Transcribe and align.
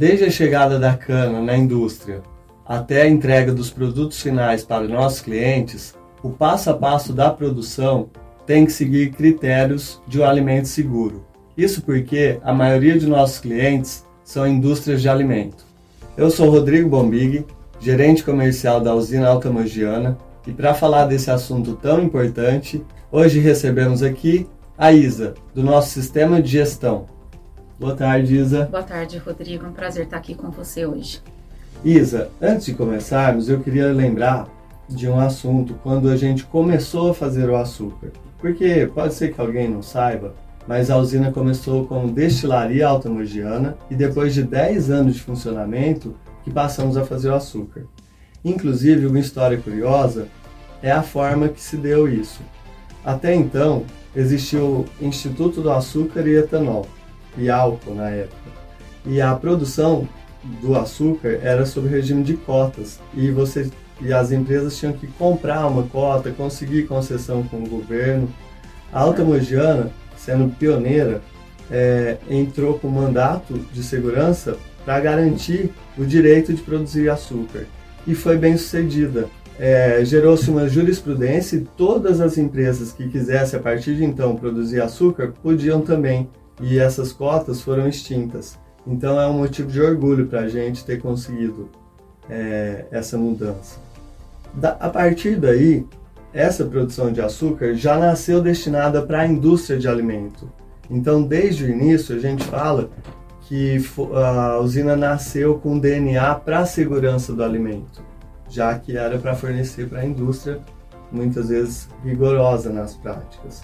Desde 0.00 0.24
a 0.24 0.30
chegada 0.30 0.78
da 0.78 0.96
cana 0.96 1.42
na 1.42 1.54
indústria 1.54 2.22
até 2.64 3.02
a 3.02 3.06
entrega 3.06 3.52
dos 3.52 3.68
produtos 3.68 4.18
finais 4.18 4.64
para 4.64 4.88
nossos 4.88 5.20
clientes, 5.20 5.94
o 6.22 6.30
passo 6.30 6.70
a 6.70 6.74
passo 6.74 7.12
da 7.12 7.28
produção 7.28 8.08
tem 8.46 8.64
que 8.64 8.72
seguir 8.72 9.10
critérios 9.10 10.00
de 10.08 10.18
um 10.18 10.24
alimento 10.24 10.68
seguro. 10.68 11.26
Isso 11.54 11.82
porque 11.82 12.38
a 12.42 12.50
maioria 12.50 12.98
de 12.98 13.06
nossos 13.06 13.40
clientes 13.40 14.06
são 14.24 14.48
indústrias 14.48 15.02
de 15.02 15.08
alimento. 15.10 15.66
Eu 16.16 16.30
sou 16.30 16.48
Rodrigo 16.48 16.88
Bombig, 16.88 17.44
gerente 17.78 18.24
comercial 18.24 18.80
da 18.80 18.94
usina 18.94 19.28
Alta 19.28 19.50
Mogiana, 19.50 20.16
e 20.46 20.50
para 20.50 20.72
falar 20.72 21.04
desse 21.04 21.30
assunto 21.30 21.74
tão 21.74 22.02
importante, 22.02 22.82
hoje 23.12 23.38
recebemos 23.38 24.02
aqui 24.02 24.48
a 24.78 24.92
Isa, 24.92 25.34
do 25.54 25.62
nosso 25.62 25.90
sistema 25.90 26.40
de 26.40 26.52
gestão. 26.52 27.19
Boa 27.80 27.96
tarde, 27.96 28.36
Isa. 28.36 28.66
Boa 28.66 28.82
tarde, 28.82 29.16
Rodrigo. 29.16 29.64
É 29.64 29.68
um 29.70 29.72
prazer 29.72 30.04
estar 30.04 30.18
aqui 30.18 30.34
com 30.34 30.50
você 30.50 30.84
hoje. 30.84 31.22
Isa, 31.82 32.30
antes 32.38 32.66
de 32.66 32.74
começarmos, 32.74 33.48
eu 33.48 33.58
queria 33.60 33.90
lembrar 33.90 34.50
de 34.86 35.08
um 35.08 35.18
assunto 35.18 35.72
quando 35.82 36.10
a 36.10 36.14
gente 36.14 36.44
começou 36.44 37.12
a 37.12 37.14
fazer 37.14 37.48
o 37.48 37.56
açúcar. 37.56 38.12
Porque 38.36 38.86
pode 38.94 39.14
ser 39.14 39.32
que 39.32 39.40
alguém 39.40 39.66
não 39.66 39.80
saiba, 39.80 40.34
mas 40.68 40.90
a 40.90 40.98
usina 40.98 41.32
começou 41.32 41.86
como 41.86 42.12
destilaria 42.12 42.86
altamogiana 42.86 43.78
e 43.90 43.94
depois 43.94 44.34
de 44.34 44.42
10 44.42 44.90
anos 44.90 45.14
de 45.14 45.22
funcionamento 45.22 46.14
que 46.44 46.50
passamos 46.50 46.98
a 46.98 47.06
fazer 47.06 47.30
o 47.30 47.34
açúcar. 47.34 47.86
Inclusive, 48.44 49.06
uma 49.06 49.18
história 49.18 49.56
curiosa 49.56 50.28
é 50.82 50.92
a 50.92 51.02
forma 51.02 51.48
que 51.48 51.62
se 51.62 51.78
deu 51.78 52.06
isso. 52.06 52.42
Até 53.02 53.34
então, 53.34 53.86
existiu 54.14 54.84
o 55.00 55.04
Instituto 55.06 55.62
do 55.62 55.70
Açúcar 55.70 56.28
e 56.28 56.36
Etanol, 56.36 56.86
e 57.36 57.50
álcool 57.50 57.94
na 57.94 58.10
época. 58.10 58.50
E 59.06 59.20
a 59.20 59.34
produção 59.34 60.08
do 60.62 60.76
açúcar 60.76 61.38
era 61.42 61.66
sob 61.66 61.88
regime 61.88 62.22
de 62.22 62.34
cotas 62.34 62.98
e 63.14 63.30
você 63.30 63.70
e 64.00 64.12
as 64.12 64.32
empresas 64.32 64.78
tinham 64.78 64.94
que 64.94 65.06
comprar 65.06 65.66
uma 65.66 65.82
cota, 65.82 66.30
conseguir 66.30 66.84
concessão 66.84 67.42
com 67.42 67.58
o 67.58 67.68
governo. 67.68 68.28
A 68.92 69.00
Alta 69.00 69.22
Mogiana, 69.22 69.90
sendo 70.16 70.48
pioneira, 70.56 71.20
é, 71.70 72.16
entrou 72.28 72.78
com 72.78 72.88
mandato 72.88 73.58
de 73.72 73.82
segurança 73.82 74.56
para 74.84 74.98
garantir 75.00 75.70
o 75.98 76.04
direito 76.04 76.52
de 76.52 76.62
produzir 76.62 77.10
açúcar 77.10 77.66
e 78.06 78.14
foi 78.14 78.38
bem 78.38 78.56
sucedida. 78.56 79.28
É, 79.58 80.02
Gerou-se 80.04 80.50
uma 80.50 80.66
jurisprudência 80.66 81.56
e 81.56 81.60
todas 81.76 82.20
as 82.20 82.38
empresas 82.38 82.92
que 82.92 83.06
quisessem 83.08 83.60
a 83.60 83.62
partir 83.62 83.94
de 83.94 84.04
então 84.04 84.34
produzir 84.34 84.80
açúcar 84.80 85.34
podiam 85.42 85.82
também 85.82 86.26
e 86.60 86.78
essas 86.78 87.12
cotas 87.12 87.60
foram 87.60 87.88
extintas. 87.88 88.58
Então 88.86 89.20
é 89.20 89.26
um 89.26 89.38
motivo 89.38 89.70
de 89.70 89.80
orgulho 89.80 90.26
para 90.26 90.40
a 90.40 90.48
gente 90.48 90.84
ter 90.84 91.00
conseguido 91.00 91.68
é, 92.28 92.84
essa 92.90 93.16
mudança. 93.16 93.78
Da, 94.54 94.70
a 94.72 94.88
partir 94.88 95.36
daí, 95.36 95.86
essa 96.32 96.64
produção 96.64 97.12
de 97.12 97.20
açúcar 97.20 97.74
já 97.74 97.98
nasceu 97.98 98.40
destinada 98.40 99.02
para 99.02 99.20
a 99.20 99.26
indústria 99.26 99.78
de 99.78 99.88
alimento. 99.88 100.50
Então, 100.88 101.22
desde 101.22 101.64
o 101.64 101.68
início, 101.68 102.16
a 102.16 102.18
gente 102.18 102.44
fala 102.44 102.90
que 103.42 103.78
a 104.14 104.58
usina 104.58 104.96
nasceu 104.96 105.58
com 105.58 105.78
DNA 105.78 106.34
para 106.36 106.60
a 106.60 106.66
segurança 106.66 107.32
do 107.32 107.42
alimento, 107.42 108.02
já 108.48 108.76
que 108.78 108.96
era 108.96 109.18
para 109.18 109.34
fornecer 109.34 109.88
para 109.88 110.00
a 110.00 110.04
indústria, 110.04 110.60
muitas 111.10 111.48
vezes 111.48 111.88
rigorosa 112.04 112.70
nas 112.70 112.94
práticas. 112.94 113.62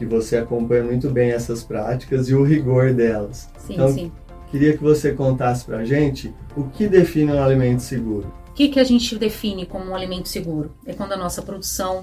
Que 0.00 0.06
você 0.06 0.38
acompanha 0.38 0.82
muito 0.82 1.10
bem 1.10 1.30
essas 1.30 1.62
práticas 1.62 2.26
e 2.30 2.34
o 2.34 2.42
rigor 2.42 2.94
delas. 2.94 3.50
Sim, 3.58 3.74
então, 3.74 3.92
sim. 3.92 4.10
Queria 4.50 4.74
que 4.74 4.82
você 4.82 5.12
contasse 5.12 5.62
para 5.66 5.80
a 5.80 5.84
gente 5.84 6.34
o 6.56 6.64
que 6.64 6.88
define 6.88 7.30
um 7.30 7.42
alimento 7.42 7.82
seguro. 7.82 8.32
O 8.48 8.52
que, 8.54 8.70
que 8.70 8.80
a 8.80 8.84
gente 8.84 9.14
define 9.18 9.66
como 9.66 9.90
um 9.90 9.94
alimento 9.94 10.26
seguro? 10.26 10.72
É 10.86 10.94
quando 10.94 11.12
a 11.12 11.18
nossa 11.18 11.42
produção, 11.42 12.00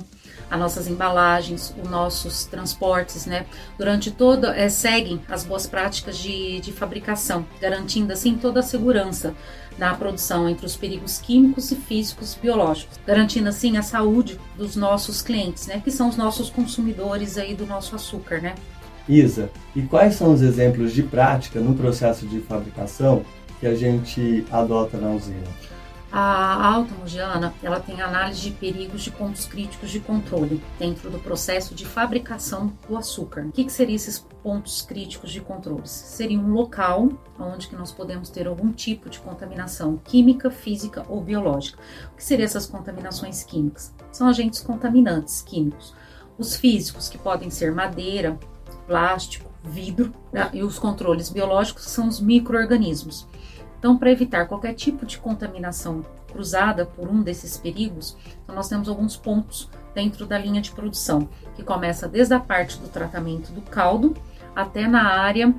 as 0.50 0.60
nossas 0.60 0.88
embalagens, 0.88 1.74
os 1.82 1.90
nossos 1.90 2.46
transportes, 2.46 3.26
né, 3.26 3.46
durante 3.78 4.12
toda, 4.12 4.56
é, 4.56 4.70
seguem 4.70 5.22
as 5.30 5.44
boas 5.44 5.68
práticas 5.68 6.18
de, 6.18 6.60
de 6.60 6.72
fabricação, 6.72 7.46
garantindo 7.60 8.14
assim 8.14 8.36
toda 8.36 8.62
a 8.62 8.64
segurança 8.64 9.34
na 9.78 9.94
produção 9.94 10.50
entre 10.50 10.66
os 10.66 10.76
perigos 10.76 11.20
químicos 11.20 11.72
e 11.72 11.76
físicos 11.76 12.38
biológicos, 12.42 13.00
garantindo 13.06 13.50
assim 13.50 13.78
a 13.78 13.84
saúde 13.84 14.40
dos 14.58 14.76
nossos 14.76 15.22
clientes, 15.22 15.68
né, 15.68 15.82
que 15.84 15.92
são 15.92 16.10
os 16.10 16.18
nossos 16.18 16.50
consumidores 16.50 17.38
aí 17.38 17.54
do 17.54 17.66
nosso 17.66 17.96
açúcar, 17.96 18.42
né. 18.42 18.56
Isa, 19.08 19.50
e 19.76 19.82
quais 19.84 20.16
são 20.16 20.34
os 20.34 20.42
exemplos 20.42 20.92
de 20.92 21.04
prática 21.04 21.60
no 21.60 21.74
processo 21.74 22.28
de 22.28 22.40
fabricação 22.42 23.24
que 23.60 23.66
a 23.66 23.74
gente 23.74 24.46
adota 24.52 24.98
na 24.98 25.12
usina? 25.12 25.48
A 26.10 26.66
alta 26.66 26.96
mogiana, 26.96 27.54
ela 27.62 27.82
tem 27.82 28.02
análise 28.02 28.40
de 28.42 28.52
perigos 28.52 29.04
de 29.04 29.12
pontos 29.12 29.46
críticos 29.46 29.92
de 29.92 30.00
controle 30.00 30.64
dentro 30.80 31.10
do 31.10 31.20
processo 31.20 31.76
de 31.76 31.86
fabricação 31.86 32.72
do 32.88 32.96
açúcar. 32.96 33.48
O 33.48 33.52
que, 33.52 33.66
que 33.66 33.72
seriam 33.72 33.96
esses 33.96 34.18
pontos 34.18 34.82
críticos 34.82 35.32
de 35.32 35.42
controle? 35.42 35.86
Seria 35.86 36.40
um 36.40 36.54
local 36.54 37.10
onde 37.38 37.68
que 37.68 37.76
nós 37.76 37.92
podemos 37.92 38.30
ter 38.30 38.48
algum 38.48 38.72
tipo 38.72 39.10
de 39.10 39.20
contaminação 39.20 39.98
química, 39.98 40.50
física 40.50 41.06
ou 41.10 41.22
biológica. 41.22 41.78
O 42.14 42.16
que 42.16 42.24
seriam 42.24 42.46
essas 42.46 42.66
contaminações 42.66 43.44
químicas? 43.44 43.94
São 44.12 44.30
agentes 44.30 44.62
contaminantes 44.62 45.42
químicos. 45.42 45.94
Os 46.38 46.56
físicos, 46.56 47.10
que 47.10 47.18
podem 47.18 47.50
ser 47.50 47.74
madeira, 47.74 48.40
plástico, 48.86 49.52
vidro, 49.64 50.14
né? 50.32 50.50
e 50.54 50.64
os 50.64 50.80
controles 50.80 51.30
biológicos 51.30 51.84
são 51.84 52.08
os 52.08 52.22
micro-organismos. 52.22 53.28
Então, 53.78 53.98
para 53.98 54.12
evitar 54.12 54.48
qualquer 54.48 54.74
tipo 54.74 55.06
de 55.06 55.18
contaminação 55.18 56.04
cruzada 56.32 56.86
por 56.86 57.08
um 57.08 57.22
desses 57.22 57.58
perigos, 57.58 58.18
então 58.44 58.56
nós 58.56 58.68
temos 58.68 58.90
alguns 58.90 59.16
pontos 59.16 59.70
dentro 59.94 60.26
da 60.26 60.38
linha 60.38 60.62
de 60.62 60.72
produção, 60.72 61.28
que 61.56 61.64
começa 61.64 62.08
desde 62.08 62.34
a 62.34 62.40
parte 62.40 62.78
do 62.78 62.88
tratamento 62.88 63.52
do 63.52 63.62
caldo 63.62 64.16
até 64.56 64.88
na 64.88 65.14
área 65.20 65.54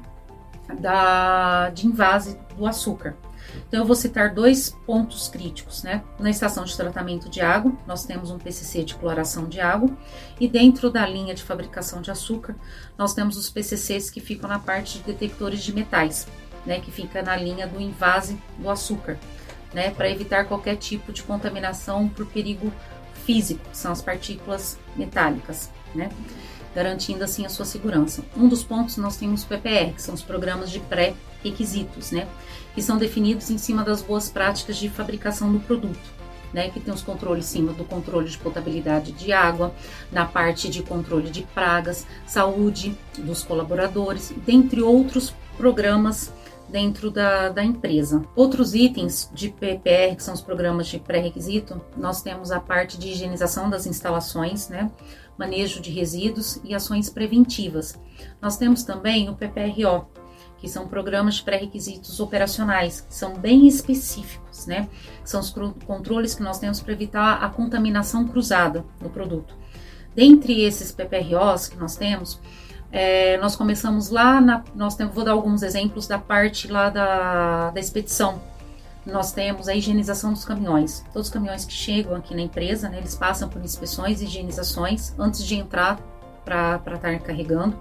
da, 0.81 1.71
de 1.71 1.87
invase 1.87 2.39
do 2.57 2.67
açúcar. 2.67 3.17
Então, 3.67 3.81
eu 3.81 3.87
vou 3.87 3.97
citar 3.97 4.35
dois 4.35 4.71
pontos 4.87 5.29
críticos, 5.29 5.83
né? 5.83 6.03
Na 6.19 6.31
estação 6.31 6.65
de 6.65 6.77
tratamento 6.77 7.29
de 7.29 7.41
água, 7.41 7.73
nós 7.87 8.05
temos 8.05 8.31
um 8.31 8.39
PCC 8.39 8.85
de 8.85 8.95
cloração 8.95 9.47
de 9.47 9.61
água, 9.61 9.91
e 10.39 10.49
dentro 10.49 10.91
da 10.91 11.07
linha 11.07 11.35
de 11.35 11.43
fabricação 11.43 12.01
de 12.01 12.11
açúcar, 12.11 12.55
nós 12.97 13.15
temos 13.15 13.37
os 13.37 13.49
PCCs 13.49 14.11
que 14.11 14.21
ficam 14.21 14.49
na 14.49 14.59
parte 14.59 14.99
de 14.99 15.05
detectores 15.05 15.61
de 15.63 15.75
metais, 15.75 16.27
né? 16.69 16.79
Que 16.81 16.93
fica 16.93 17.23
na 17.23 17.35
linha 17.35 17.67
do 17.67 17.81
invase 17.81 18.39
do 18.59 18.69
açúcar, 18.69 19.19
né? 19.73 19.91
Para 19.91 20.11
evitar 20.11 20.45
qualquer 20.45 20.77
tipo 20.77 21.13
de 21.13 21.23
contaminação 21.23 22.09
por 22.09 22.27
perigo 22.27 22.71
físico, 23.25 23.67
que 23.71 23.77
são 23.77 23.91
as 23.91 24.03
partículas 24.03 24.79
metálicas, 24.95 25.71
né? 25.95 26.11
Garantindo 26.75 27.25
assim 27.25 27.47
a 27.47 27.49
sua 27.49 27.65
segurança. 27.65 28.23
Um 28.37 28.47
dos 28.47 28.63
pontos 28.63 28.99
nós 28.99 29.17
temos 29.17 29.43
o 29.43 29.47
PPR, 29.47 29.95
que 29.95 30.03
são 30.03 30.15
os 30.15 30.23
programas 30.23 30.71
de 30.71 30.79
pré-requisitos, 30.79 32.13
né? 32.13 32.29
que 32.75 32.83
são 32.83 32.97
definidos 32.97 33.51
em 33.51 33.59
cima 33.59 33.83
das 33.83 34.03
boas 34.03 34.29
práticas 34.29 34.77
de 34.77 34.89
fabricação 34.89 35.51
do 35.51 35.59
produto. 35.59 36.19
Né, 36.51 36.71
que 36.71 36.81
tem 36.81 36.95
os 36.95 37.03
controles 37.03 37.45
em 37.45 37.59
cima 37.59 37.75
do 37.75 37.85
controle 37.85 38.27
de 38.27 38.39
potabilidade 38.39 39.13
de 39.13 39.33
água, 39.33 39.75
na 40.11 40.25
parte 40.25 40.71
de 40.71 40.83
controle 40.83 41.29
de 41.29 41.43
pragas, 41.43 42.07
saúde 42.27 42.97
dos 43.19 43.43
colaboradores, 43.43 44.33
dentre 44.47 44.81
outros 44.81 45.35
programas 45.59 46.33
dentro 46.69 47.11
da, 47.11 47.49
da 47.49 47.65
empresa. 47.65 48.23
Outros 48.37 48.75
itens 48.75 49.31
de 49.33 49.49
PPR, 49.49 50.17
que 50.17 50.23
são 50.23 50.35
os 50.35 50.41
programas 50.41 50.87
de 50.87 50.99
pré-requisito, 50.99 51.81
nós 51.97 52.23
temos 52.23 52.51
a 52.51 52.61
parte 52.61 52.99
de 52.99 53.09
higienização 53.09 53.71
das 53.71 53.87
instalações, 53.87 54.69
né, 54.69 54.91
manejo 55.39 55.81
de 55.81 55.91
resíduos 55.91 56.61
e 56.65 56.75
ações 56.75 57.09
preventivas. 57.09 57.99
Nós 58.41 58.57
temos 58.57 58.83
também 58.83 59.29
o 59.29 59.35
PPRO, 59.35 60.07
que 60.59 60.69
são 60.69 60.89
programas 60.89 61.37
de 61.37 61.43
pré-requisitos 61.45 62.19
operacionais, 62.19 63.01
que 63.01 63.15
são 63.15 63.39
bem 63.39 63.67
específicos, 63.69 64.67
né? 64.67 64.89
São 65.25 65.41
os 65.41 65.55
controles 65.87 66.35
que 66.35 66.43
nós 66.43 66.59
temos 66.59 66.81
para 66.81 66.93
evitar 66.93 67.45
a 67.45 67.49
contaminação 67.49 68.27
cruzada 68.27 68.85
do 69.01 69.09
produto. 69.09 69.55
Dentre 70.17 70.63
esses 70.63 70.91
PPROs 70.91 71.69
que 71.69 71.77
nós 71.77 71.95
temos, 71.95 72.41
é, 72.91 73.37
nós 73.39 73.55
começamos 73.55 74.09
lá, 74.09 74.41
na, 74.41 74.65
nós 74.75 74.95
temos, 74.95 75.15
vou 75.15 75.25
dar 75.25 75.33
alguns 75.33 75.63
exemplos 75.63 76.07
da 76.07 76.19
parte 76.19 76.69
lá 76.69 76.89
da, 76.89 77.71
da 77.71 77.81
expedição. 77.81 78.41
Nós 79.05 79.33
temos 79.33 79.69
a 79.69 79.75
higienização 79.75 80.33
dos 80.33 80.45
caminhões. 80.45 81.05
Todos 81.13 81.29
os 81.29 81.33
caminhões 81.33 81.65
que 81.65 81.73
chegam 81.73 82.15
aqui 82.15 82.35
na 82.35 82.43
empresa, 82.43 82.89
né, 82.89 82.99
eles 82.99 83.15
passam 83.15 83.49
por 83.49 83.63
inspeções 83.63 84.21
e 84.21 84.25
higienizações 84.25 85.15
antes 85.19 85.45
de 85.45 85.55
entrar 85.55 85.99
para 86.45 86.81
estar 86.95 87.19
carregando. 87.21 87.79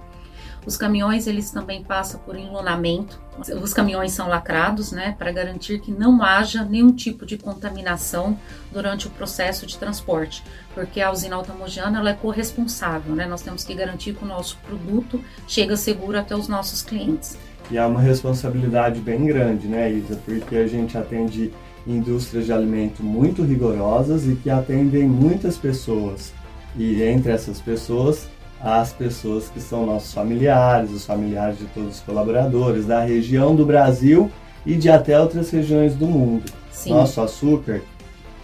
Os 0.67 0.75
caminhões 0.75 1.27
eles 1.27 1.49
também 1.49 1.81
passam 1.81 2.19
por 2.19 2.35
enlonamento. 2.35 3.21
Os 3.63 3.73
caminhões 3.73 4.11
são 4.11 4.27
lacrados, 4.27 4.91
né, 4.91 5.15
para 5.17 5.31
garantir 5.31 5.79
que 5.79 5.91
não 5.93 6.21
haja 6.21 6.65
nenhum 6.65 6.91
tipo 6.91 7.25
de 7.25 7.37
contaminação 7.37 8.37
durante 8.69 9.07
o 9.07 9.09
processo 9.09 9.65
de 9.65 9.77
transporte, 9.77 10.43
porque 10.73 10.99
a 10.99 11.09
usina 11.09 11.37
automogiana 11.37 11.99
ela 11.99 12.09
é 12.09 12.13
corresponsável, 12.13 13.15
né? 13.15 13.25
Nós 13.25 13.41
temos 13.41 13.63
que 13.63 13.73
garantir 13.73 14.13
que 14.13 14.25
o 14.25 14.27
nosso 14.27 14.57
produto 14.67 15.23
chega 15.47 15.77
seguro 15.77 16.19
até 16.19 16.35
os 16.35 16.49
nossos 16.49 16.81
clientes. 16.81 17.37
E 17.71 17.77
é 17.77 17.85
uma 17.85 18.01
responsabilidade 18.01 18.99
bem 18.99 19.25
grande, 19.25 19.67
né, 19.67 19.89
Isa? 19.89 20.17
Porque 20.25 20.57
a 20.57 20.67
gente 20.67 20.97
atende 20.97 21.53
indústrias 21.85 22.45
de 22.45 22.51
alimento 22.51 23.01
muito 23.01 23.41
rigorosas 23.41 24.27
e 24.27 24.35
que 24.35 24.49
atendem 24.49 25.07
muitas 25.07 25.57
pessoas. 25.57 26.33
E 26.75 27.01
entre 27.03 27.31
essas 27.31 27.61
pessoas, 27.61 28.27
as 28.61 28.91
pessoas 28.91 29.49
que 29.49 29.59
são 29.59 29.85
nossos 29.85 30.13
familiares, 30.13 30.91
os 30.91 31.05
familiares 31.05 31.59
de 31.59 31.65
todos 31.65 31.97
os 31.97 31.99
colaboradores 32.01 32.85
da 32.85 33.01
região 33.03 33.55
do 33.55 33.65
Brasil 33.65 34.31
e 34.65 34.75
de 34.75 34.89
até 34.89 35.19
outras 35.19 35.49
regiões 35.49 35.95
do 35.95 36.07
mundo. 36.07 36.51
Sim. 36.71 36.91
Nosso 36.91 37.21
açúcar, 37.21 37.81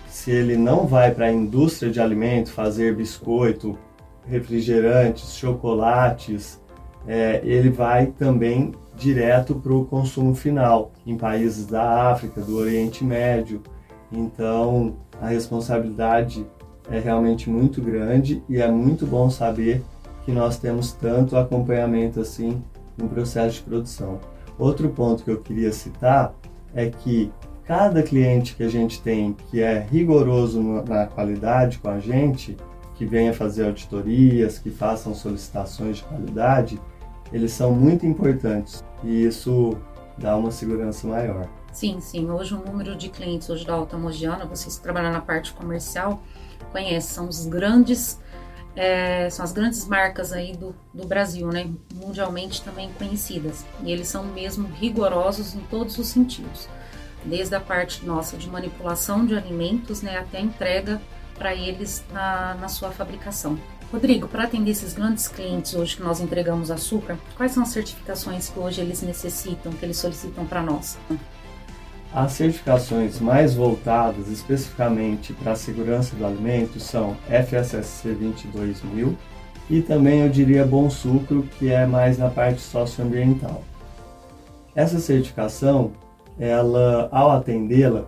se 0.07 0.31
ele 0.31 0.55
não 0.55 0.85
vai 0.85 1.11
para 1.11 1.25
a 1.25 1.31
indústria 1.31 1.91
de 1.91 1.99
alimento 1.99 2.51
fazer 2.51 2.95
biscoito, 2.95 3.77
refrigerantes, 4.25 5.35
chocolates, 5.35 6.61
é, 7.07 7.41
ele 7.43 7.69
vai 7.69 8.07
também 8.07 8.73
direto 8.95 9.55
para 9.55 9.73
o 9.73 9.85
consumo 9.85 10.33
final 10.35 10.91
em 11.05 11.17
países 11.17 11.65
da 11.65 12.11
África, 12.11 12.41
do 12.41 12.55
Oriente 12.57 13.03
Médio. 13.03 13.61
Então, 14.11 14.95
a 15.21 15.27
responsabilidade 15.27 16.45
é 16.89 16.99
realmente 16.99 17.49
muito 17.49 17.81
grande 17.81 18.43
e 18.47 18.61
é 18.61 18.67
muito 18.69 19.05
bom 19.05 19.29
saber 19.29 19.83
que 20.25 20.31
nós 20.31 20.57
temos 20.57 20.91
tanto 20.93 21.37
acompanhamento 21.37 22.19
assim 22.19 22.61
no 22.97 23.09
processo 23.09 23.55
de 23.55 23.61
produção. 23.63 24.19
Outro 24.57 24.89
ponto 24.89 25.23
que 25.23 25.31
eu 25.31 25.39
queria 25.39 25.71
citar 25.71 26.33
é 26.73 26.89
que 26.89 27.31
cada 27.65 28.03
cliente 28.03 28.55
que 28.55 28.63
a 28.63 28.69
gente 28.69 29.01
tem 29.01 29.33
que 29.49 29.61
é 29.61 29.79
rigoroso 29.79 30.61
na 30.61 31.05
qualidade 31.05 31.79
com 31.79 31.89
a 31.89 31.99
gente, 31.99 32.57
que 32.95 33.05
venha 33.05 33.33
fazer 33.33 33.65
auditorias, 33.65 34.59
que 34.59 34.69
façam 34.69 35.15
solicitações 35.15 35.97
de 35.97 36.03
qualidade, 36.03 36.79
eles 37.31 37.51
são 37.51 37.71
muito 37.71 38.05
importantes 38.05 38.83
e 39.03 39.25
isso 39.25 39.75
dá 40.17 40.37
uma 40.37 40.51
segurança 40.51 41.07
maior. 41.07 41.47
Sim, 41.71 41.99
sim. 41.99 42.29
Hoje 42.29 42.53
o 42.53 42.63
número 42.63 42.95
de 42.95 43.09
clientes 43.09 43.49
hoje 43.49 43.65
da 43.65 43.73
Alta 43.73 43.97
Mogiana, 43.97 44.45
vocês 44.45 44.77
que 44.77 44.83
trabalham 44.83 45.11
na 45.11 45.21
parte 45.21 45.51
comercial, 45.53 46.21
conhecem, 46.71 47.01
são 47.01 47.27
os 47.27 47.47
grandes, 47.47 48.19
é, 48.75 49.29
são 49.29 49.45
as 49.45 49.51
grandes 49.51 49.87
marcas 49.87 50.31
aí 50.31 50.55
do, 50.55 50.75
do 50.93 51.05
Brasil, 51.05 51.47
né? 51.49 51.69
Mundialmente 51.93 52.61
também 52.61 52.91
conhecidas. 52.93 53.65
E 53.83 53.91
eles 53.91 54.07
são 54.07 54.23
mesmo 54.23 54.67
rigorosos 54.67 55.53
em 55.53 55.59
todos 55.61 55.97
os 55.97 56.07
sentidos. 56.07 56.67
Desde 57.23 57.55
a 57.55 57.59
parte 57.59 58.05
nossa 58.05 58.35
de 58.35 58.49
manipulação 58.49 59.25
de 59.25 59.35
alimentos, 59.35 60.01
né, 60.01 60.17
até 60.17 60.39
a 60.39 60.41
entrega 60.41 61.01
para 61.35 61.53
eles 61.55 62.03
na, 62.11 62.55
na 62.55 62.67
sua 62.67 62.91
fabricação. 62.91 63.57
Rodrigo, 63.91 64.27
para 64.27 64.45
atender 64.45 64.71
esses 64.71 64.93
grandes 64.93 65.27
clientes 65.27 65.75
hoje 65.75 65.95
que 65.95 66.01
nós 66.01 66.19
entregamos 66.19 66.71
açúcar, 66.71 67.17
quais 67.37 67.51
são 67.51 67.61
as 67.61 67.69
certificações 67.69 68.49
que 68.49 68.57
hoje 68.57 68.81
eles 68.81 69.03
necessitam, 69.03 69.71
que 69.71 69.85
eles 69.85 69.97
solicitam 69.97 70.45
para 70.45 70.63
nós? 70.63 70.97
As 72.13 72.33
certificações 72.33 73.19
mais 73.19 73.55
voltadas 73.55 74.27
especificamente 74.27 75.33
para 75.33 75.53
a 75.53 75.55
segurança 75.55 76.15
do 76.15 76.23
alimento 76.23 76.79
são 76.79 77.17
FSSC 77.27 78.09
22000 78.09 79.17
e 79.67 79.81
também 79.81 80.21
eu 80.21 80.29
diria 80.29 80.63
Bom 80.63 80.91
Sucro, 80.91 81.43
que 81.57 81.71
é 81.71 81.87
mais 81.87 82.19
na 82.19 82.29
parte 82.29 82.61
socioambiental. 82.61 83.63
Essa 84.75 84.99
certificação, 84.99 85.91
ela 86.37 87.09
ao 87.11 87.31
atendê-la, 87.31 88.05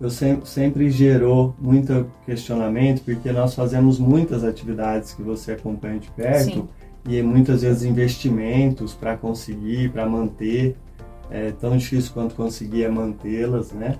eu 0.00 0.10
sempre, 0.10 0.48
sempre 0.48 0.90
gerou 0.90 1.52
muito 1.58 2.08
questionamento, 2.24 3.02
porque 3.02 3.32
nós 3.32 3.54
fazemos 3.54 3.98
muitas 3.98 4.44
atividades 4.44 5.12
que 5.12 5.22
você 5.22 5.52
acompanha 5.52 5.98
de 5.98 6.08
perto 6.12 6.52
Sim. 6.52 6.68
e 7.08 7.20
muitas 7.22 7.62
vezes 7.62 7.82
investimentos 7.82 8.94
para 8.94 9.16
conseguir, 9.16 9.90
para 9.90 10.06
manter. 10.06 10.76
É 11.30 11.50
tão 11.52 11.76
difícil 11.76 12.12
quanto 12.12 12.34
conseguir 12.34 12.84
é 12.84 12.88
mantê-las, 12.88 13.72
né? 13.72 13.98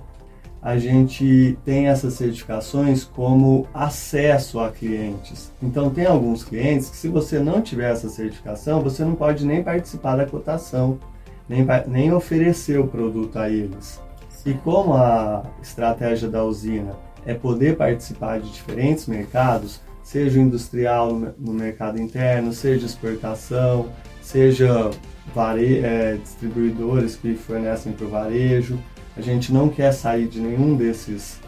A 0.61 0.77
gente 0.77 1.57
tem 1.63 1.87
essas 1.87 2.15
certificações 2.15 3.03
como 3.05 3.65
acesso 3.73 4.59
a 4.59 4.69
clientes. 4.69 5.53
Então, 5.63 5.89
tem 5.89 6.05
alguns 6.05 6.43
clientes 6.43 6.89
que, 6.89 6.97
se 6.97 7.07
você 7.07 7.39
não 7.39 7.61
tiver 7.61 7.91
essa 7.91 8.09
certificação, 8.09 8.81
você 8.81 9.05
não 9.05 9.15
pode 9.15 9.45
nem 9.45 9.63
participar 9.63 10.17
da 10.17 10.25
cotação, 10.25 10.99
nem, 11.47 11.65
nem 11.87 12.11
oferecer 12.11 12.77
o 12.77 12.87
produto 12.87 13.39
a 13.39 13.49
eles. 13.49 14.01
E 14.45 14.53
como 14.53 14.93
a 14.95 15.43
estratégia 15.61 16.27
da 16.27 16.43
usina 16.43 16.93
é 17.25 17.33
poder 17.33 17.77
participar 17.77 18.39
de 18.39 18.51
diferentes 18.51 19.07
mercados, 19.07 19.79
seja 20.03 20.39
industrial 20.39 21.13
no 21.37 21.53
mercado 21.53 22.01
interno, 22.01 22.51
seja 22.51 22.85
exportação, 22.85 23.87
seja 24.21 24.89
vare, 25.33 25.79
é, 25.79 26.17
distribuidores 26.17 27.15
que 27.15 27.35
fornecem 27.35 27.93
para 27.93 28.05
o 28.05 28.09
varejo, 28.09 28.79
a 29.15 29.21
gente 29.21 29.51
não 29.51 29.69
quer 29.69 29.91
sair 29.91 30.27
de 30.27 30.39
nenhum 30.39 30.75
desses, 30.75 31.39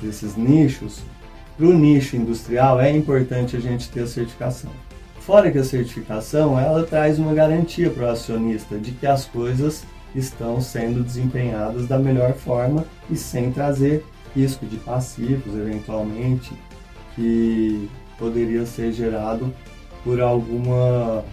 desses 0.00 0.36
nichos. 0.36 1.00
Para 1.56 1.66
o 1.66 1.72
nicho 1.72 2.16
industrial 2.16 2.80
é 2.80 2.90
importante 2.90 3.56
a 3.56 3.60
gente 3.60 3.88
ter 3.88 4.00
a 4.00 4.06
certificação. 4.06 4.70
Fora 5.20 5.50
que 5.50 5.58
a 5.58 5.64
certificação 5.64 6.58
ela 6.58 6.84
traz 6.84 7.18
uma 7.18 7.34
garantia 7.34 7.90
para 7.90 8.06
o 8.06 8.10
acionista 8.10 8.78
de 8.78 8.92
que 8.92 9.06
as 9.06 9.24
coisas 9.24 9.84
estão 10.14 10.60
sendo 10.60 11.02
desempenhadas 11.02 11.86
da 11.86 11.98
melhor 11.98 12.32
forma 12.32 12.84
e 13.10 13.16
sem 13.16 13.50
trazer 13.50 14.04
risco 14.34 14.66
de 14.66 14.76
passivos, 14.76 15.54
eventualmente, 15.54 16.52
que 17.14 17.88
poderia 18.18 18.64
ser 18.66 18.92
gerado 18.92 19.52
por 20.04 20.20
alguma 20.20 21.24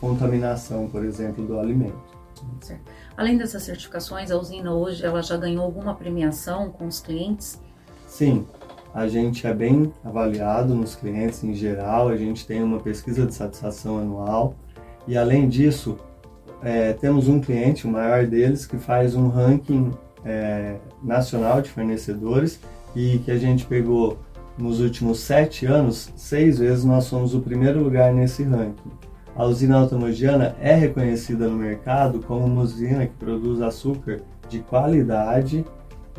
contaminação, 0.00 0.88
por 0.88 1.04
exemplo, 1.04 1.44
do 1.44 1.58
alimento. 1.58 2.20
Certo. 2.60 2.82
Além 3.16 3.36
dessas 3.36 3.62
certificações, 3.62 4.30
a 4.30 4.36
usina 4.36 4.72
hoje 4.72 5.04
ela 5.04 5.22
já 5.22 5.36
ganhou 5.36 5.64
alguma 5.64 5.94
premiação 5.94 6.70
com 6.70 6.86
os 6.86 7.00
clientes? 7.00 7.60
Sim, 8.06 8.46
a 8.94 9.06
gente 9.06 9.46
é 9.46 9.52
bem 9.52 9.92
avaliado 10.04 10.74
nos 10.74 10.94
clientes 10.94 11.44
em 11.44 11.54
geral, 11.54 12.08
a 12.08 12.16
gente 12.16 12.46
tem 12.46 12.62
uma 12.62 12.80
pesquisa 12.80 13.26
de 13.26 13.34
satisfação 13.34 13.98
anual 13.98 14.54
e 15.06 15.16
além 15.16 15.48
disso, 15.48 15.98
é, 16.62 16.92
temos 16.92 17.28
um 17.28 17.40
cliente, 17.40 17.86
o 17.86 17.90
maior 17.90 18.26
deles, 18.26 18.66
que 18.66 18.78
faz 18.78 19.14
um 19.14 19.28
ranking 19.28 19.90
é, 20.24 20.76
nacional 21.02 21.60
de 21.60 21.70
fornecedores 21.70 22.60
e 22.94 23.18
que 23.18 23.30
a 23.30 23.38
gente 23.38 23.64
pegou 23.66 24.18
nos 24.58 24.80
últimos 24.80 25.20
sete 25.20 25.66
anos, 25.66 26.12
seis 26.16 26.58
vezes 26.58 26.84
nós 26.84 27.08
fomos 27.08 27.34
o 27.34 27.40
primeiro 27.40 27.82
lugar 27.82 28.12
nesse 28.12 28.42
ranking. 28.42 28.90
A 29.36 29.44
usina 29.44 29.78
automogiana 29.78 30.54
é 30.60 30.74
reconhecida 30.74 31.48
no 31.48 31.56
mercado 31.56 32.20
como 32.20 32.44
uma 32.44 32.62
usina 32.62 33.06
que 33.06 33.14
produz 33.14 33.62
açúcar 33.62 34.20
de 34.48 34.58
qualidade 34.60 35.64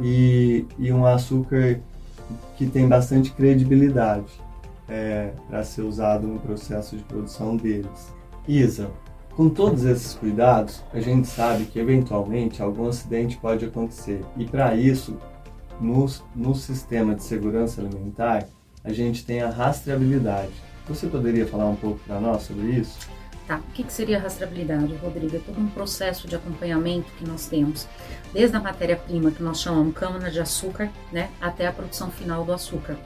e, 0.02 0.66
e 0.80 0.92
um 0.92 1.06
açúcar 1.06 1.80
que 2.58 2.66
tem 2.66 2.88
bastante 2.88 3.32
credibilidade 3.32 4.32
é, 4.88 5.32
para 5.50 5.64
ser 5.64 5.82
usado 5.82 6.28
no 6.28 6.40
processo 6.40 6.96
de 6.96 7.04
produção 7.04 7.56
deles. 7.56 8.14
Isa, 8.48 8.90
com 9.36 9.50
todos 9.50 9.86
esses 9.86 10.14
cuidados, 10.14 10.84
a 10.94 11.00
gente 11.00 11.28
sabe 11.28 11.66
que 11.66 11.80
eventualmente 11.80 12.62
algum 12.62 12.88
acidente 12.88 13.38
pode 13.38 13.66
acontecer 13.66 14.22
e 14.38 14.46
para 14.46 14.76
isso, 14.76 15.18
no, 15.80 16.06
no 16.36 16.56
sistema 16.56 17.16
de 17.16 17.24
segurança 17.24 17.82
alimentar, 17.82 18.46
a 18.84 18.92
gente 18.92 19.26
tem 19.26 19.42
a 19.42 19.50
rastreabilidade. 19.50 20.52
Você 20.92 21.08
poderia 21.08 21.48
falar 21.48 21.70
um 21.70 21.76
pouco 21.76 22.00
para 22.06 22.20
nós 22.20 22.44
sobre 22.44 22.68
isso? 22.72 23.00
Tá. 23.48 23.58
O 23.58 23.72
que, 23.72 23.86
seria 23.92 24.20
rastreabilidade, 24.20 24.94
Rodrigo? 24.96 25.38
É 25.38 25.40
todo 25.40 25.60
um 25.60 25.68
processo 25.68 26.28
de 26.28 26.36
acompanhamento 26.36 27.10
que 27.14 27.26
nós 27.26 27.48
temos, 27.48 27.88
desde 28.34 28.56
a 28.58 28.60
matéria-prima 28.60 29.32
que 29.32 29.42
nós 29.42 29.62
chamamos 29.62 29.94
cana 29.96 30.30
de 30.30 30.40
açúcar, 30.40 30.90
né, 31.12 31.30
até 31.40 31.66
a 31.66 31.72
produção 31.72 32.12
final 32.12 32.44
do 32.44 32.52
açúcar. 32.52 32.98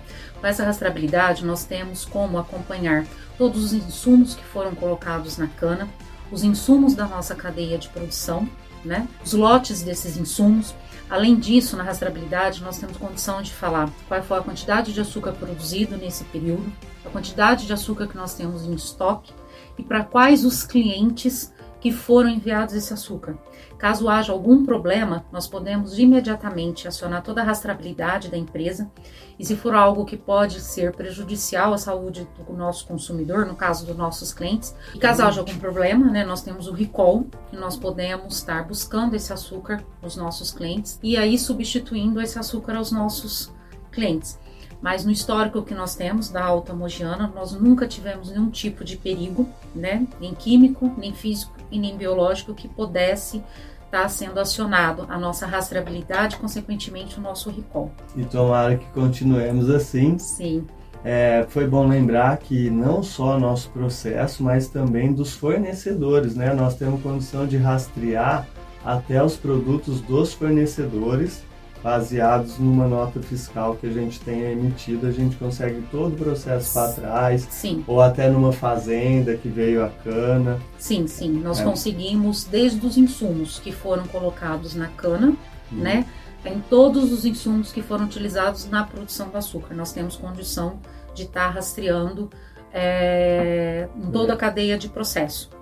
Com 0.41 0.47
essa 0.47 0.65
rastreabilidade, 0.65 1.45
nós 1.45 1.63
temos 1.63 2.05
como 2.05 2.39
acompanhar 2.39 3.05
todos 3.37 3.63
os 3.63 3.73
insumos 3.73 4.33
que 4.33 4.43
foram 4.43 4.73
colocados 4.73 5.37
na 5.37 5.47
cana, 5.47 5.87
os 6.31 6.43
insumos 6.43 6.95
da 6.95 7.05
nossa 7.05 7.35
cadeia 7.35 7.77
de 7.77 7.87
produção, 7.89 8.49
né? 8.83 9.07
os 9.23 9.33
lotes 9.33 9.83
desses 9.83 10.17
insumos. 10.17 10.73
Além 11.09 11.35
disso, 11.35 11.77
na 11.77 11.83
rastreabilidade, 11.83 12.63
nós 12.63 12.77
temos 12.77 12.97
condição 12.97 13.41
de 13.41 13.53
falar 13.53 13.89
qual 14.07 14.23
foi 14.23 14.39
a 14.39 14.41
quantidade 14.41 14.91
de 14.91 14.99
açúcar 14.99 15.33
produzido 15.33 15.97
nesse 15.97 16.23
período, 16.25 16.71
a 17.05 17.09
quantidade 17.09 17.67
de 17.67 17.73
açúcar 17.73 18.07
que 18.07 18.17
nós 18.17 18.33
temos 18.33 18.63
em 18.63 18.73
estoque 18.73 19.31
e 19.77 19.83
para 19.83 20.03
quais 20.03 20.43
os 20.43 20.63
clientes 20.63 21.53
que 21.85 21.91
foram 21.91 22.31
enviados 22.31 22.73
esse 22.73 22.91
açúcar. 22.91 23.37
Caso 23.77 24.09
haja 24.09 24.33
algum 24.33 24.65
problema, 24.65 25.23
nós 25.31 25.45
podemos 25.45 25.99
imediatamente 25.99 26.87
acionar 26.87 27.21
toda 27.21 27.41
a 27.41 27.43
rastreabilidade 27.43 28.27
da 28.27 28.35
empresa 28.35 28.89
e 29.37 29.45
se 29.45 29.55
for 29.55 29.75
algo 29.75 30.03
que 30.03 30.17
pode 30.17 30.61
ser 30.61 30.93
prejudicial 30.93 31.75
à 31.75 31.77
saúde 31.77 32.27
do 32.39 32.53
nosso 32.53 32.87
consumidor, 32.87 33.45
no 33.45 33.55
caso 33.55 33.85
dos 33.85 33.95
nossos 33.95 34.33
clientes, 34.33 34.75
e 34.95 34.97
caso 34.97 35.21
haja 35.21 35.41
algum 35.41 35.59
problema, 35.59 36.09
né, 36.09 36.25
nós 36.25 36.41
temos 36.41 36.67
o 36.67 36.73
recall, 36.73 37.27
que 37.51 37.55
nós 37.55 37.77
podemos 37.77 38.37
estar 38.37 38.67
buscando 38.67 39.15
esse 39.15 39.31
açúcar 39.31 39.83
nos 40.01 40.15
nossos 40.15 40.51
clientes 40.51 40.99
e 41.03 41.15
aí 41.15 41.37
substituindo 41.37 42.19
esse 42.19 42.39
açúcar 42.39 42.77
aos 42.77 42.91
nossos 42.91 43.53
clientes. 43.91 44.39
Mas 44.85 45.03
no 45.03 45.11
histórico 45.11 45.63
que 45.63 45.73
nós 45.73 45.95
temos 45.95 46.29
da 46.29 46.45
Alta 46.45 46.71
Mogiana, 46.71 47.31
nós 47.33 47.53
nunca 47.53 47.87
tivemos 47.87 48.29
nenhum 48.29 48.51
tipo 48.51 48.83
de 48.83 48.95
perigo, 48.95 49.49
né? 49.73 50.05
Nem 50.21 50.35
químico, 50.35 50.93
nem 50.95 51.11
físico 51.11 51.55
e 51.71 51.79
nem 51.79 51.97
biológico 51.97 52.53
que 52.53 52.67
pudesse 52.67 53.37
estar 53.83 54.03
tá 54.03 54.07
sendo 54.07 54.39
acionado 54.39 55.07
a 55.09 55.17
nossa 55.17 55.47
rastreabilidade, 55.47 56.37
consequentemente 56.37 57.17
o 57.17 57.21
nosso 57.21 57.49
recall. 57.49 57.91
E 58.15 58.25
tomara 58.25 58.77
que 58.77 58.85
continuemos 58.91 59.71
assim. 59.71 60.19
Sim. 60.19 60.67
É, 61.03 61.47
foi 61.49 61.65
bom 61.65 61.87
lembrar 61.87 62.37
que 62.37 62.69
não 62.69 63.01
só 63.01 63.39
nosso 63.39 63.71
processo, 63.71 64.43
mas 64.43 64.67
também 64.67 65.11
dos 65.11 65.33
fornecedores, 65.33 66.35
né? 66.35 66.53
Nós 66.53 66.75
temos 66.75 67.01
condição 67.01 67.47
de 67.47 67.57
rastrear 67.57 68.47
até 68.85 69.23
os 69.23 69.35
produtos 69.35 69.99
dos 70.01 70.31
fornecedores 70.31 71.43
baseados 71.85 72.57
numa 72.57 72.87
nota 72.87 73.21
fiscal 73.21 73.75
que 73.75 73.85
a 73.85 73.91
gente 73.91 74.19
tenha 74.19 74.51
emitido, 74.51 75.05
a 75.05 75.11
gente 75.11 75.35
consegue 75.35 75.83
todo 75.91 76.13
o 76.13 76.17
processo 76.17 76.73
para 76.73 76.93
trás, 76.93 77.47
sim. 77.51 77.83
ou 77.85 78.01
até 78.01 78.27
numa 78.27 78.51
fazenda 78.51 79.37
que 79.37 79.47
veio 79.47 79.85
a 79.85 79.89
cana. 80.03 80.59
Sim, 80.79 81.05
sim, 81.05 81.29
nós 81.33 81.59
é. 81.59 81.63
conseguimos 81.63 82.43
desde 82.43 82.83
os 82.83 82.97
insumos 82.97 83.59
que 83.59 83.71
foram 83.71 84.07
colocados 84.07 84.73
na 84.73 84.87
cana, 84.87 85.27
hum. 85.27 85.35
né, 85.75 86.07
em 86.43 86.59
todos 86.59 87.11
os 87.11 87.23
insumos 87.23 87.71
que 87.71 87.83
foram 87.83 88.05
utilizados 88.05 88.67
na 88.67 88.83
produção 88.83 89.29
do 89.29 89.37
açúcar, 89.37 89.75
nós 89.75 89.93
temos 89.93 90.15
condição 90.15 90.79
de 91.13 91.21
estar 91.21 91.49
tá 91.49 91.49
rastreando 91.51 92.31
é, 92.73 93.87
toda 94.11 94.33
a 94.33 94.35
cadeia 94.35 94.75
de 94.75 94.89
processo. 94.89 95.54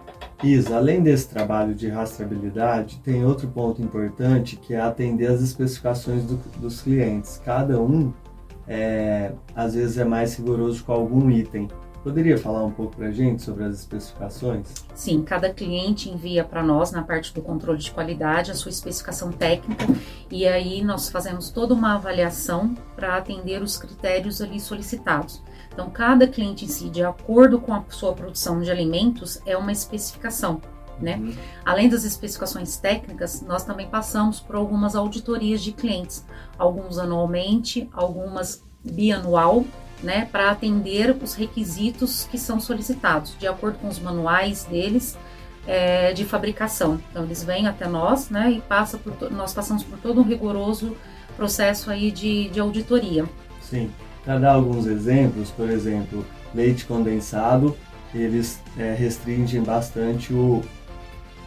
Isa, 0.43 0.75
além 0.75 1.01
desse 1.01 1.29
trabalho 1.29 1.73
de 1.73 1.87
rastreabilidade, 1.87 2.99
tem 2.99 3.23
outro 3.23 3.47
ponto 3.47 3.81
importante 3.81 4.57
que 4.57 4.73
é 4.73 4.81
atender 4.81 5.27
as 5.27 5.41
especificações 5.41 6.23
do, 6.23 6.35
dos 6.59 6.81
clientes. 6.81 7.41
Cada 7.43 7.79
um, 7.79 8.13
é, 8.67 9.31
às 9.55 9.73
vezes, 9.73 9.97
é 9.97 10.03
mais 10.03 10.35
rigoroso 10.35 10.83
com 10.83 10.91
algum 10.91 11.29
item. 11.29 11.67
Poderia 12.03 12.37
falar 12.37 12.65
um 12.65 12.71
pouco 12.71 12.97
para 12.97 13.07
a 13.07 13.11
gente 13.11 13.41
sobre 13.41 13.63
as 13.63 13.75
especificações? 13.79 14.67
Sim, 14.93 15.21
cada 15.21 15.53
cliente 15.53 16.09
envia 16.09 16.43
para 16.43 16.61
nós, 16.61 16.91
na 16.91 17.01
parte 17.01 17.33
do 17.33 17.41
controle 17.41 17.79
de 17.79 17.89
qualidade, 17.91 18.51
a 18.51 18.53
sua 18.53 18.69
especificação 18.69 19.31
técnica 19.31 19.85
e 20.29 20.45
aí 20.45 20.83
nós 20.83 21.09
fazemos 21.09 21.49
toda 21.49 21.73
uma 21.73 21.93
avaliação 21.93 22.75
para 22.95 23.15
atender 23.15 23.61
os 23.61 23.77
critérios 23.77 24.41
ali 24.41 24.59
solicitados. 24.59 25.41
Então, 25.73 25.89
cada 25.89 26.27
cliente 26.27 26.65
em 26.65 26.67
si, 26.67 26.89
de 26.89 27.03
acordo 27.03 27.59
com 27.59 27.73
a 27.73 27.83
sua 27.89 28.13
produção 28.13 28.61
de 28.61 28.69
alimentos, 28.69 29.41
é 29.45 29.57
uma 29.57 29.71
especificação. 29.71 30.61
Né? 31.01 31.17
Uhum. 31.17 31.33
Além 31.65 31.89
das 31.89 32.03
especificações 32.03 32.77
técnicas, 32.77 33.41
nós 33.41 33.63
também 33.63 33.87
passamos 33.87 34.39
por 34.39 34.55
algumas 34.55 34.95
auditorias 34.95 35.61
de 35.61 35.71
clientes, 35.71 36.23
alguns 36.57 36.99
anualmente, 36.99 37.89
algumas 37.91 38.63
bianual, 38.83 39.65
né, 40.03 40.27
para 40.31 40.51
atender 40.51 41.15
os 41.21 41.33
requisitos 41.33 42.27
que 42.29 42.37
são 42.37 42.59
solicitados, 42.59 43.37
de 43.39 43.47
acordo 43.47 43.79
com 43.79 43.87
os 43.87 43.99
manuais 43.99 44.65
deles 44.65 45.17
é, 45.65 46.11
de 46.11 46.25
fabricação. 46.25 46.99
Então 47.09 47.23
eles 47.23 47.43
vêm 47.43 47.67
até 47.67 47.87
nós, 47.87 48.29
né, 48.29 48.51
e 48.51 48.61
passa 48.61 48.97
por 48.97 49.31
nós 49.31 49.53
passamos 49.53 49.83
por 49.83 49.97
todo 49.99 50.19
um 50.19 50.23
rigoroso 50.23 50.95
processo 51.37 51.89
aí 51.89 52.11
de, 52.11 52.49
de 52.49 52.59
auditoria. 52.59 53.25
Sim. 53.61 53.89
Para 54.23 54.39
dar 54.39 54.53
alguns 54.53 54.85
exemplos, 54.85 55.49
por 55.51 55.69
exemplo, 55.69 56.25
leite 56.55 56.85
condensado, 56.85 57.75
eles 58.13 58.59
é, 58.77 58.93
restringem 58.93 59.61
bastante 59.63 60.33
o 60.33 60.61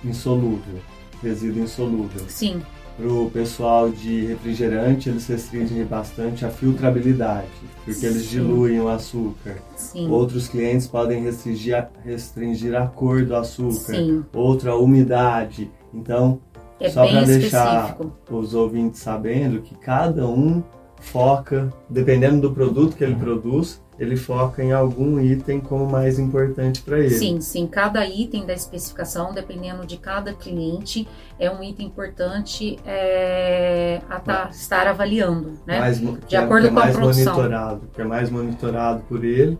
insolúvel, 0.04 0.80
resíduo 1.23 1.62
insolúvel. 1.62 2.25
Sim. 2.28 2.61
Para 2.97 3.09
o 3.12 3.30
pessoal 3.30 3.90
de 3.90 4.25
refrigerante, 4.25 5.11
eles 5.11 5.26
restringem 5.26 5.85
bastante 5.85 6.47
a 6.47 6.50
filtrabilidade, 6.50 7.47
porque 7.85 7.92
Sim. 7.92 8.06
eles 8.06 8.28
diluem 8.28 8.80
o 8.80 8.88
açúcar. 8.88 9.56
Sim. 9.76 10.09
Outros 10.09 10.49
clientes 10.49 10.87
podem 10.87 11.23
restringir 11.23 11.76
a, 11.76 11.88
restringir 12.02 12.75
a 12.75 12.87
cor 12.87 13.25
do 13.25 13.37
açúcar, 13.37 13.95
Sim. 13.95 14.25
outra 14.33 14.71
a 14.71 14.76
umidade. 14.76 15.71
Então, 15.92 16.40
é 16.80 16.88
só 16.88 17.06
para 17.06 17.23
deixar 17.23 17.99
os 18.30 18.54
ouvintes 18.54 19.00
sabendo 19.00 19.61
que 19.61 19.75
cada 19.75 20.26
um 20.26 20.62
foca, 21.00 21.73
dependendo 21.88 22.41
do 22.41 22.53
produto 22.53 22.97
que 22.97 23.05
ele 23.05 23.15
produz, 23.15 23.81
ele 23.99 24.17
foca 24.17 24.62
em 24.62 24.73
algum 24.73 25.19
item 25.19 25.59
como 25.59 25.87
mais 25.87 26.19
importante 26.19 26.83
para 26.83 26.99
ele. 26.99 27.11
Sim, 27.11 27.41
sim. 27.41 27.67
Cada 27.67 28.07
item 28.07 28.45
da 28.45 28.53
especificação, 28.53 29.33
dependendo 29.33 29.87
de 29.87 29.97
cada 29.97 30.35
cliente, 30.35 31.09
é 31.38 31.50
um 31.50 31.62
item 31.62 31.87
importante 31.87 32.79
é, 32.85 34.03
a 34.09 34.21
tá, 34.21 34.49
estar 34.50 34.87
avaliando, 34.87 35.59
né? 35.67 35.81
Mais, 35.81 35.99
de 36.00 36.37
acordo 36.37 36.67
é, 36.67 36.71
com 36.71 36.79
a 36.79 36.87
produção. 36.88 37.35
Monitorado, 37.37 37.88
que 37.95 38.03
é 38.03 38.05
mais 38.05 38.29
monitorado 38.29 39.03
por 39.09 39.25
ele. 39.25 39.59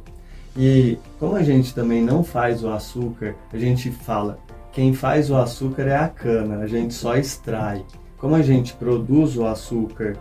E 0.55 0.99
como 1.19 1.37
a 1.37 1.43
gente 1.43 1.75
também 1.75 2.03
não 2.03 2.23
faz 2.23 2.63
o 2.63 2.71
açúcar, 2.71 3.35
a 3.53 3.59
gente 3.59 3.91
fala, 3.91 4.39
quem 4.73 4.93
faz 4.93 5.31
o 5.31 5.37
açúcar 5.37 5.83
é 5.85 5.97
a 5.97 6.09
cana, 6.09 6.59
a 6.59 6.67
gente 6.67 6.93
só 6.93 7.17
extrai. 7.17 7.85
Como 8.19 8.35
a 8.35 8.43
gente 8.43 8.75
produz 8.75 9.37
o 9.37 9.47
açúcar 9.47 10.17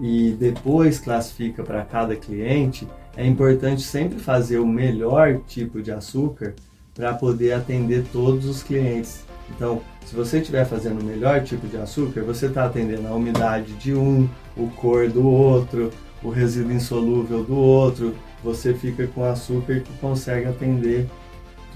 e 0.00 0.32
depois 0.38 0.98
classifica 0.98 1.62
para 1.62 1.84
cada 1.84 2.14
cliente, 2.16 2.86
é 3.16 3.26
importante 3.26 3.82
sempre 3.82 4.18
fazer 4.18 4.58
o 4.58 4.66
melhor 4.66 5.40
tipo 5.46 5.82
de 5.82 5.90
açúcar 5.90 6.54
para 6.94 7.14
poder 7.14 7.52
atender 7.52 8.04
todos 8.12 8.46
os 8.46 8.62
clientes. 8.62 9.24
Então, 9.54 9.80
se 10.04 10.14
você 10.14 10.38
estiver 10.38 10.64
fazendo 10.64 11.00
o 11.00 11.04
melhor 11.04 11.42
tipo 11.42 11.66
de 11.66 11.76
açúcar, 11.76 12.22
você 12.22 12.46
está 12.46 12.64
atendendo 12.64 13.06
a 13.08 13.14
umidade 13.14 13.72
de 13.74 13.94
um, 13.94 14.28
o 14.56 14.68
cor 14.68 15.08
do 15.08 15.26
outro, 15.26 15.90
o 16.22 16.30
resíduo 16.30 16.72
insolúvel 16.72 17.44
do 17.44 17.56
outro. 17.56 18.14
Você 18.42 18.74
fica 18.74 19.06
com 19.08 19.24
açúcar 19.24 19.80
que 19.80 19.92
consegue 19.98 20.46
atender 20.46 21.08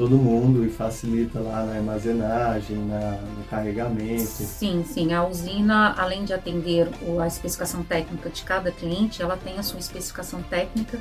todo 0.01 0.17
mundo 0.17 0.65
e 0.65 0.71
facilita 0.71 1.41
lá 1.41 1.63
na 1.63 1.75
armazenagem, 1.75 2.79
na, 2.87 3.19
no 3.37 3.45
carregamento. 3.51 4.25
Sim, 4.25 4.83
sim. 4.83 5.13
A 5.13 5.27
usina, 5.27 5.95
além 5.95 6.25
de 6.25 6.33
atender 6.33 6.89
a 7.21 7.27
especificação 7.27 7.83
técnica 7.83 8.31
de 8.31 8.43
cada 8.43 8.73
cliente, 8.73 9.21
ela 9.21 9.37
tem 9.37 9.59
a 9.59 9.63
sua 9.63 9.79
especificação 9.79 10.43
técnica 10.43 10.99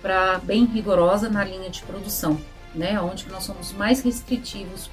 para 0.00 0.38
bem 0.38 0.64
rigorosa 0.64 1.28
na 1.28 1.44
linha 1.44 1.68
de 1.68 1.82
produção, 1.82 2.40
né? 2.74 2.98
Onde 2.98 3.28
nós 3.28 3.44
somos 3.44 3.74
mais 3.74 4.00
restritivos 4.00 4.90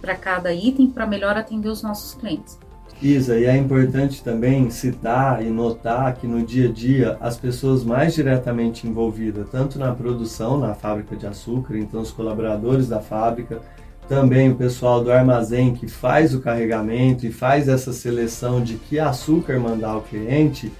para 0.00 0.14
cada 0.14 0.50
item 0.54 0.86
para 0.86 1.06
melhor 1.06 1.36
atender 1.36 1.68
os 1.68 1.82
nossos 1.82 2.14
clientes. 2.14 2.58
Isa, 3.00 3.38
e 3.38 3.44
é 3.44 3.56
importante 3.56 4.22
também 4.24 4.70
citar 4.70 5.44
e 5.44 5.48
notar 5.48 6.16
que 6.16 6.26
no 6.26 6.44
dia 6.44 6.68
a 6.68 6.72
dia 6.72 7.16
as 7.20 7.36
pessoas 7.36 7.84
mais 7.84 8.14
diretamente 8.14 8.88
envolvidas, 8.88 9.48
tanto 9.50 9.78
na 9.78 9.94
produção, 9.94 10.58
na 10.58 10.74
fábrica 10.74 11.14
de 11.14 11.26
açúcar, 11.26 11.78
então 11.78 12.00
os 12.00 12.10
colaboradores 12.10 12.88
da 12.88 12.98
fábrica, 12.98 13.60
também 14.08 14.50
o 14.50 14.56
pessoal 14.56 15.04
do 15.04 15.12
armazém 15.12 15.74
que 15.74 15.86
faz 15.86 16.34
o 16.34 16.40
carregamento 16.40 17.24
e 17.24 17.30
faz 17.30 17.68
essa 17.68 17.92
seleção 17.92 18.60
de 18.60 18.74
que 18.74 18.98
açúcar 18.98 19.60
mandar 19.60 19.90
ao 19.90 20.02
cliente, 20.02 20.72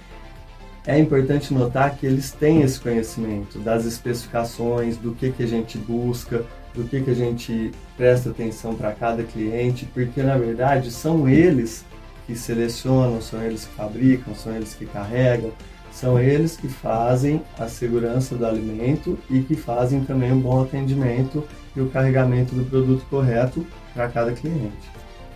é 0.86 0.98
importante 0.98 1.52
notar 1.52 1.96
que 1.96 2.06
eles 2.06 2.32
têm 2.32 2.62
esse 2.62 2.80
conhecimento 2.80 3.58
das 3.58 3.84
especificações, 3.84 4.96
do 4.96 5.12
que, 5.12 5.30
que 5.30 5.42
a 5.42 5.46
gente 5.46 5.76
busca, 5.76 6.42
do 6.74 6.82
que, 6.84 7.00
que 7.00 7.10
a 7.10 7.14
gente 7.14 7.70
presta 7.96 8.30
atenção 8.30 8.74
para 8.74 8.92
cada 8.92 9.22
cliente, 9.22 9.84
porque 9.92 10.22
na 10.22 10.36
verdade 10.36 10.90
são 10.90 11.28
eles 11.28 11.84
que 12.28 12.36
selecionam, 12.36 13.22
são 13.22 13.42
eles 13.42 13.64
que 13.64 13.74
fabricam, 13.74 14.34
são 14.34 14.54
eles 14.54 14.74
que 14.74 14.84
carregam, 14.84 15.50
são 15.90 16.20
eles 16.20 16.58
que 16.58 16.68
fazem 16.68 17.42
a 17.58 17.66
segurança 17.68 18.36
do 18.36 18.44
alimento 18.44 19.18
e 19.30 19.40
que 19.40 19.56
fazem 19.56 20.04
também 20.04 20.30
um 20.30 20.38
bom 20.38 20.62
atendimento 20.62 21.42
e 21.74 21.80
o 21.80 21.88
carregamento 21.88 22.54
do 22.54 22.66
produto 22.66 23.02
correto 23.08 23.66
para 23.94 24.08
cada 24.10 24.32
cliente. 24.32 24.76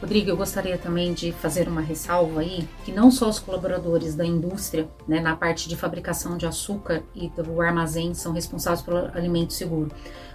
Rodrigo, 0.03 0.29
eu 0.29 0.37
gostaria 0.37 0.77
também 0.77 1.15
de 1.15 1.33
fazer 1.33 1.67
uma 1.67 1.81
ressalva 1.81 2.41
aí, 2.41 2.69
que 2.85 2.93
não 2.93 3.11
só 3.11 3.31
os 3.31 3.39
colaboradores 3.39 4.15
da 4.15 4.27
indústria, 4.27 4.87
né, 5.09 5.19
na 5.19 5.35
parte 5.35 5.69
de 5.69 5.77
fabricação 5.77 6.37
de 6.37 6.45
açúcar 6.45 7.03
e 7.15 7.31
do 7.31 7.59
armazém 7.63 8.13
são 8.13 8.35
responsáveis 8.35 8.83
pelo 8.83 8.99
alimento 9.17 9.55
seguro. 9.55 9.91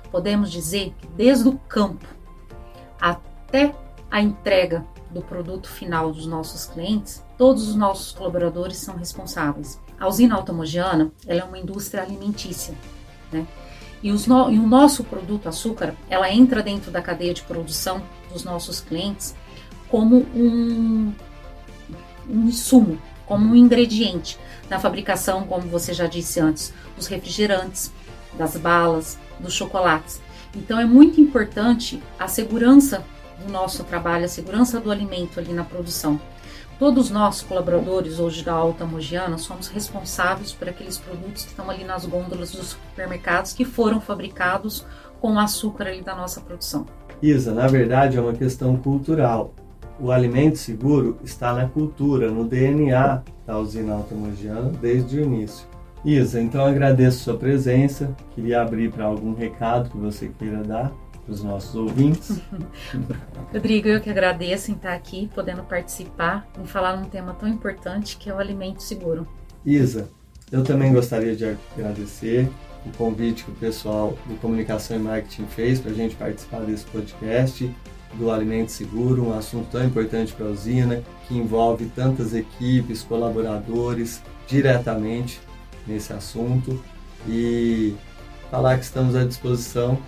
Podemos 0.10 0.52
dizer 0.52 0.94
que 0.98 1.08
desde 1.16 1.50
o 1.50 1.58
campo 1.68 2.08
até 3.00 3.76
a 4.10 4.22
entrega 4.22 4.86
do 5.12 5.22
produto 5.22 5.70
final 5.70 6.12
dos 6.12 6.26
nossos 6.26 6.66
clientes, 6.66 7.24
todos 7.38 7.68
os 7.68 7.76
nossos 7.76 8.12
colaboradores 8.12 8.78
são 8.78 8.96
responsáveis. 8.96 9.80
A 10.00 10.08
usina 10.08 10.36
automogiana 10.36 11.12
é 11.26 11.44
uma 11.44 11.58
indústria 11.58 12.04
alimentícia, 12.04 12.74
né? 13.32 13.46
E, 14.02 14.12
no, 14.12 14.52
e 14.52 14.60
o 14.60 14.68
nosso 14.68 15.04
produto 15.04 15.50
açúcar, 15.50 15.96
ela 16.10 16.32
entra 16.32 16.62
dentro 16.62 16.92
da 16.92 17.02
cadeia 17.02 17.34
de 17.34 17.42
produção 17.42 18.02
dos 18.32 18.44
nossos 18.44 18.80
clientes 18.80 19.36
como 19.90 20.18
um, 20.36 21.14
um 22.30 22.48
insumo, 22.48 23.00
como 23.26 23.52
um 23.52 23.56
ingrediente 23.56 24.38
na 24.70 24.80
fabricação, 24.80 25.48
como 25.48 25.68
você 25.68 25.94
já 25.94 26.06
disse 26.06 26.40
antes, 26.40 26.74
dos 26.96 27.08
refrigerantes, 27.08 27.92
das 28.38 28.56
balas, 28.56 29.18
dos 29.40 29.54
chocolates. 29.54 30.22
Então 30.56 30.80
é 30.80 30.86
muito 30.86 31.20
importante 31.20 32.02
a 32.20 32.28
segurança 32.28 33.04
do 33.44 33.52
nosso 33.52 33.84
trabalho, 33.84 34.26
a 34.26 34.28
segurança 34.28 34.80
do 34.80 34.92
alimento 34.92 35.40
ali 35.40 35.54
na 35.54 35.64
produção. 35.64 36.20
Todos 36.80 37.10
nós, 37.10 37.42
colaboradores 37.42 38.20
hoje 38.20 38.44
da 38.44 38.54
Alta 38.54 38.86
Mogiana, 38.86 39.40
somos 39.40 39.68
responsáveis 39.68 40.52
por 40.52 40.70
aqueles 40.70 40.98
produtos 40.98 41.44
que 41.44 41.50
estão 41.50 41.70
ali 41.72 41.84
nas 41.84 42.06
gôndolas 42.06 42.52
dos 42.52 42.68
supermercados 42.68 43.54
que 43.54 43.66
foram 43.66 44.00
fabricados 44.00 44.86
com 45.20 45.40
açúcar 45.40 45.88
ali 45.88 46.02
da 46.02 46.16
nossa 46.16 46.40
produção. 46.40 46.86
Isa, 47.20 47.52
na 47.52 47.66
verdade 47.66 48.18
é 48.18 48.22
uma 48.22 48.34
questão 48.34 48.78
cultural. 48.78 49.54
O 50.00 50.12
alimento 50.12 50.60
seguro 50.60 51.18
está 51.24 51.52
na 51.52 51.68
cultura, 51.68 52.30
no 52.30 52.46
DNA 52.46 53.24
da 53.48 53.58
usina 53.58 53.96
automogiana 53.96 54.70
desde 54.80 55.18
o 55.20 55.24
início. 55.24 55.66
Isa, 56.06 56.40
então 56.40 56.64
agradeço 56.64 57.24
sua 57.24 57.36
presença. 57.36 58.16
Queria 58.36 58.62
abrir 58.62 58.92
para 58.92 59.06
algum 59.06 59.34
recado 59.34 59.90
que 59.90 59.98
você 59.98 60.32
queira 60.38 60.64
dar 60.64 60.92
para 61.28 61.34
os 61.34 61.44
nossos 61.44 61.76
ouvintes. 61.76 62.40
Rodrigo, 63.52 63.90
eu 63.90 64.00
que 64.00 64.10
agradeço 64.10 64.72
em 64.72 64.76
estar 64.76 64.94
aqui, 64.94 65.30
podendo 65.36 65.62
participar, 65.62 66.48
em 66.60 66.66
falar 66.66 66.96
num 66.96 67.10
tema 67.10 67.34
tão 67.34 67.50
importante 67.50 68.16
que 68.16 68.30
é 68.30 68.34
o 68.34 68.40
alimento 68.40 68.82
seguro. 68.82 69.28
Isa, 69.66 70.10
eu 70.50 70.64
também 70.64 70.94
gostaria 70.94 71.36
de 71.36 71.58
agradecer 71.76 72.50
o 72.86 72.98
convite 72.98 73.44
que 73.44 73.52
o 73.52 73.56
pessoal 73.56 74.18
do 74.26 74.36
Comunicação 74.40 74.96
e 74.96 75.00
Marketing 75.00 75.46
fez 75.48 75.82
para 75.82 75.92
a 75.92 75.94
gente 75.94 76.16
participar 76.16 76.62
desse 76.62 76.86
podcast 76.86 77.70
do 78.14 78.32
Alimento 78.32 78.72
Seguro, 78.72 79.28
um 79.28 79.38
assunto 79.38 79.68
tão 79.70 79.84
importante 79.84 80.32
para 80.32 80.46
a 80.46 80.50
usina, 80.50 81.04
que 81.28 81.38
envolve 81.38 81.88
tantas 81.94 82.34
equipes, 82.34 83.04
colaboradores 83.04 84.22
diretamente 84.48 85.42
nesse 85.86 86.14
assunto 86.14 86.82
e 87.28 87.94
falar 88.50 88.78
que 88.78 88.86
estamos 88.86 89.14
à 89.14 89.26
disposição 89.26 90.00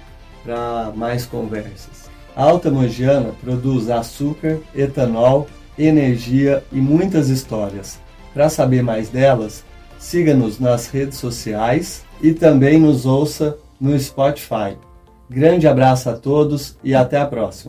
para 0.44 0.92
mais 0.96 1.26
conversas. 1.26 2.10
A 2.36 2.44
Alta 2.44 2.72
Mogiana 2.72 3.34
produz 3.42 3.90
açúcar, 3.90 4.60
etanol, 4.76 5.48
energia 5.78 6.64
e 6.72 6.78
muitas 6.78 7.30
histórias. 7.30 8.00
Para 8.34 8.50
saber 8.50 8.82
mais 8.82 9.10
delas, 9.10 9.64
siga-nos 9.98 10.60
nas 10.60 10.88
redes 10.88 11.18
sociais 11.18 12.04
e 12.22 12.34
também 12.34 12.80
nos 12.80 13.06
ouça 13.06 13.58
no 13.80 13.98
Spotify. 14.00 14.78
Grande 15.30 15.68
abraço 15.68 16.10
a 16.10 16.14
todos 16.14 16.78
e 16.84 16.96
até 16.96 17.18
a 17.18 17.26
próxima. 17.26 17.68